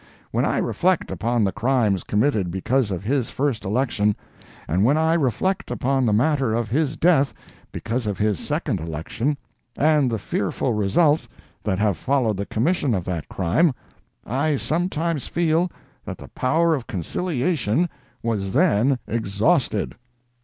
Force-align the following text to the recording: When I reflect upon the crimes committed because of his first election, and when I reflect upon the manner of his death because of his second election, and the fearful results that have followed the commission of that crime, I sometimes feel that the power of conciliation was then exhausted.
When 0.31 0.45
I 0.45 0.57
reflect 0.57 1.11
upon 1.11 1.43
the 1.43 1.51
crimes 1.51 2.03
committed 2.03 2.49
because 2.49 2.89
of 2.89 3.03
his 3.03 3.29
first 3.29 3.63
election, 3.63 4.15
and 4.67 4.83
when 4.83 4.97
I 4.97 5.13
reflect 5.13 5.69
upon 5.69 6.07
the 6.07 6.11
manner 6.11 6.55
of 6.55 6.69
his 6.69 6.97
death 6.97 7.35
because 7.71 8.07
of 8.07 8.17
his 8.17 8.39
second 8.39 8.79
election, 8.79 9.37
and 9.77 10.09
the 10.09 10.17
fearful 10.17 10.73
results 10.73 11.29
that 11.63 11.77
have 11.77 11.97
followed 11.97 12.37
the 12.37 12.47
commission 12.47 12.95
of 12.95 13.05
that 13.05 13.29
crime, 13.29 13.75
I 14.25 14.57
sometimes 14.57 15.27
feel 15.27 15.71
that 16.03 16.17
the 16.17 16.29
power 16.29 16.73
of 16.73 16.87
conciliation 16.87 17.87
was 18.23 18.53
then 18.53 18.97
exhausted. 19.05 19.93